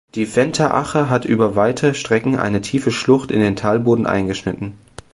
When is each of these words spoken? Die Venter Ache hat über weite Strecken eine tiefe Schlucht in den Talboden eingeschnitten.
Die 0.15 0.25
Venter 0.35 0.73
Ache 0.73 1.11
hat 1.11 1.25
über 1.25 1.55
weite 1.55 1.93
Strecken 1.93 2.35
eine 2.35 2.61
tiefe 2.61 2.89
Schlucht 2.89 3.29
in 3.29 3.39
den 3.39 3.55
Talboden 3.55 4.07
eingeschnitten. 4.07 4.79